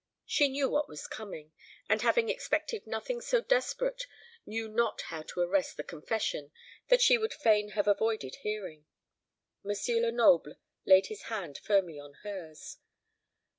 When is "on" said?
11.99-12.13